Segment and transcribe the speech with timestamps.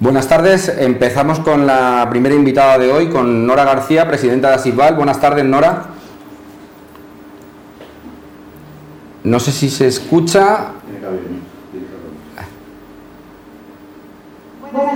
[0.00, 0.68] Buenas tardes.
[0.68, 4.96] Empezamos con la primera invitada de hoy, con Nora García, presidenta de Asisval.
[4.96, 5.84] Buenas tardes, Nora.
[9.22, 10.72] No sé si se escucha.
[10.90, 11.43] Buenas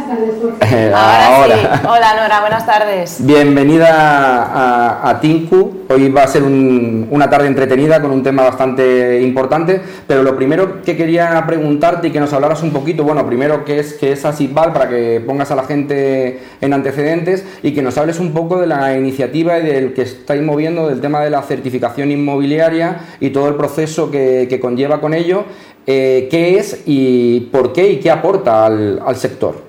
[0.08, 1.66] tardes, Ahora, sí.
[1.86, 3.16] Hola Nora, buenas tardes.
[3.24, 5.82] Bienvenida a, a Tinku.
[5.91, 10.34] Hoy va a ser un- una tarde entretenida con un tema bastante importante, pero lo
[10.36, 14.12] primero que quería preguntarte y que nos hablaras un poquito, bueno, primero qué es, qué
[14.12, 18.33] es Asisval para que pongas a la gente en antecedentes y que nos hables un
[18.33, 22.97] poco de la iniciativa y del que estáis moviendo, del tema de la certificación inmobiliaria
[23.20, 25.45] y todo el proceso que, que conlleva con ello.
[25.86, 29.67] Eh, ¿Qué es y por qué y qué aporta al- al sector?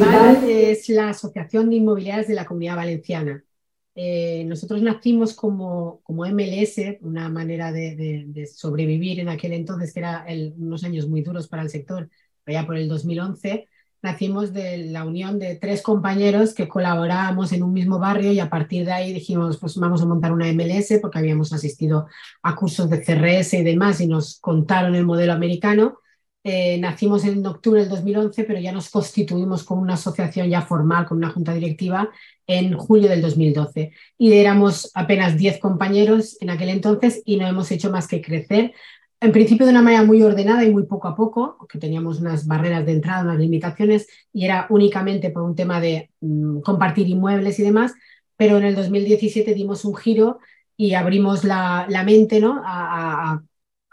[0.00, 3.42] Es la Asociación de Inmobiliarias de la Comunidad Valenciana.
[3.94, 9.92] Eh, nosotros nacimos como, como MLS, una manera de, de- de sobrevivir en aquel entonces,
[9.94, 10.24] que eran
[10.58, 12.10] unos años muy duros para el sector,
[12.44, 13.68] allá por el 2011.
[14.02, 18.50] Nacimos de la unión de tres compañeros que colaborábamos en un mismo barrio y a
[18.50, 22.06] partir de ahí dijimos, pues vamos a montar una MLS porque habíamos asistido
[22.42, 26.00] a cursos de CRS y demás y nos contaron el modelo americano.
[26.48, 31.04] Eh, nacimos en octubre del 2011, pero ya nos constituimos como una asociación ya formal,
[31.06, 32.08] con una junta directiva,
[32.46, 33.90] en julio del 2012.
[34.16, 38.72] Y éramos apenas 10 compañeros en aquel entonces y no hemos hecho más que crecer.
[39.20, 42.46] En principio de una manera muy ordenada y muy poco a poco, porque teníamos unas
[42.46, 47.58] barreras de entrada, unas limitaciones, y era únicamente por un tema de mm, compartir inmuebles
[47.58, 47.92] y demás,
[48.36, 50.38] pero en el 2017 dimos un giro
[50.76, 52.62] y abrimos la, la mente ¿no?
[52.64, 53.42] a-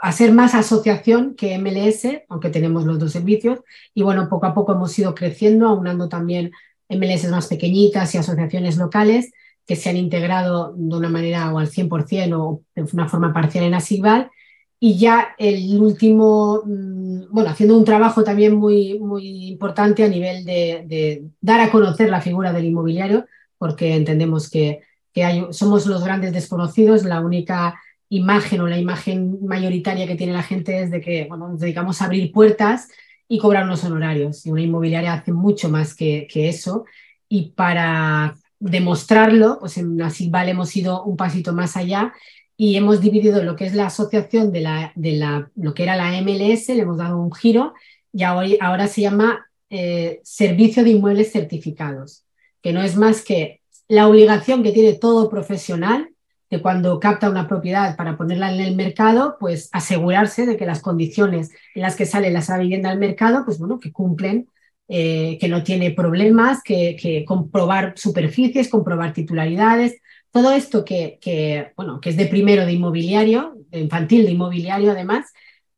[0.04, 3.59] a ser más asociación que MLS, aunque tenemos los dos servicios.
[3.94, 6.52] Y bueno, poco a poco hemos ido creciendo, aunando también
[6.90, 9.31] MLS más pequeñitas y asociaciones locales
[9.66, 13.64] que se han integrado de una manera o al 100% o de una forma parcial
[13.64, 14.30] en Asigval.
[14.78, 20.44] Y ya el último, mm, bueno, haciendo un trabajo también muy, muy importante a nivel
[20.44, 23.26] de, de dar a conocer la figura del inmobiliario,
[23.58, 24.81] porque entendemos que,
[25.14, 27.80] que hay- somos los grandes desconocidos, la única
[28.16, 32.01] imagen o la imagen mayoritaria que tiene la gente es de que bueno, nos dedicamos
[32.01, 32.88] a abrir puertas
[33.28, 34.46] y cobrar unos honorarios.
[34.46, 36.85] Y una inmobiliaria hace mucho más que, eso.
[37.28, 42.13] Y para demostrarlo, pues en Asigval hemos ido un pasito más allá
[42.56, 45.95] y hemos dividido lo que es la asociación de, la, de la, lo que era
[45.95, 47.74] la MLS, le hemos dado un giro
[48.13, 52.25] y ahora, ahora se llama eh, Servicio de Inmuebles Certificados,
[52.62, 56.12] que no es más que la obligación que tiene todo profesional
[56.53, 60.81] de cuando capta una propiedad para ponerla en el mercado, pues asegurarse de que las
[60.81, 64.47] condiciones en las que sale esa vivienda al mercado, pues bueno, que cumplen,
[64.88, 69.96] eh, que no tiene problemas, que, que comprobar superficies, comprobar titularidades,
[70.31, 74.92] todo esto que, que, bueno, que es de primero de inmobiliario, de infantil de inmobiliario
[74.92, 75.31] además,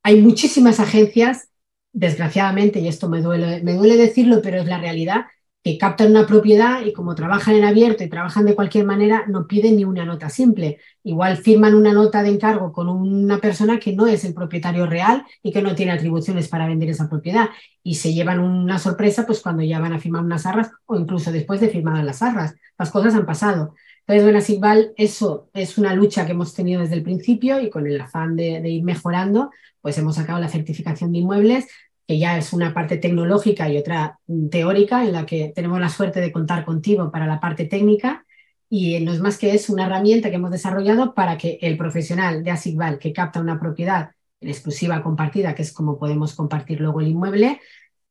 [0.03, 1.49] hay muchísimas agencias,
[1.91, 5.25] desgraciadamente, y esto me duele, me duele decirlo, pero es la realidad,
[5.65, 9.47] que captan una propiedad y como trabajan en abierto y trabajan de cualquier manera, no
[9.47, 10.77] piden ni una nota simple.
[11.03, 15.25] Igual firman una nota de encargo con una persona que no es el propietario real
[15.41, 17.49] y que no tiene atribuciones para vender esa propiedad.
[17.81, 21.31] Y se llevan una sorpresa pues cuando ya van a firmar unas arras o incluso
[21.31, 22.53] después de firmadas las arras.
[22.77, 23.73] Las cosas han pasado.
[24.01, 27.87] Entonces, bueno, Sigval, eso es una lucha que hemos tenido desde el principio y con
[27.87, 29.49] el afán de ir mejorando,
[29.81, 31.65] pues hemos sacado la certificación de inmuebles
[32.07, 34.19] que ya es una parte tecnológica y otra
[34.51, 38.25] teórica, en la que tenemos la suerte de contar contigo para la parte técnica.
[38.69, 42.43] Y no es más que es una herramienta que hemos desarrollado para que el profesional
[42.43, 44.11] de Asigval que capta una propiedad
[44.41, 47.61] en exclusiva compartida, que es como podemos compartir luego el inmueble,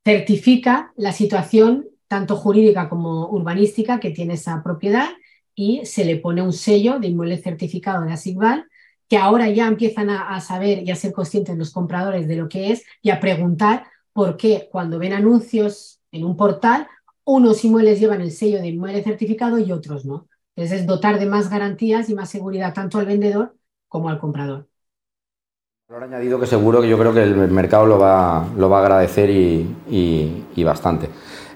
[0.04, 5.08] certifica la situación tanto jurídica como urbanística que tiene esa propiedad
[5.54, 8.66] y se le pone un sello de inmueble certificado de Asigval
[9.08, 12.72] que ahora ya empiezan a, saber y a ser conscientes los compradores de lo que
[12.72, 16.86] es y a preguntar por qué cuando ven anuncios en un portal,
[17.24, 20.28] unos inmuebles llevan el sello de inmueble certificado y otros no.
[20.56, 23.56] Entonces es dotar de más garantías y más seguridad tanto al vendedor
[23.88, 24.68] como al comprador.
[25.88, 28.82] Valor añadido que seguro que yo creo que el mercado lo va, lo va a
[28.82, 31.08] agradecer y, y bastante.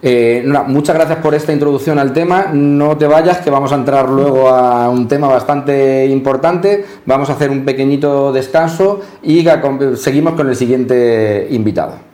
[0.03, 2.51] Eh, muchas gracias por esta introducción al tema.
[2.53, 6.85] No te vayas, que vamos a entrar luego a un tema bastante importante.
[7.07, 9.47] Vamos a hacer un pequeñito descanso y
[9.97, 12.08] seguimos con el siguiente invitado.